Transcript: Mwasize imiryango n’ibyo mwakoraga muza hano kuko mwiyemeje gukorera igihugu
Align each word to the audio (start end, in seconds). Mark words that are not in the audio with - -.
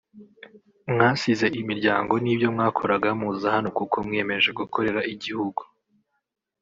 Mwasize 0.91 1.47
imiryango 1.61 2.13
n’ibyo 2.23 2.47
mwakoraga 2.55 3.09
muza 3.19 3.47
hano 3.55 3.69
kuko 3.77 3.95
mwiyemeje 4.05 4.49
gukorera 4.59 5.01
igihugu 5.13 5.61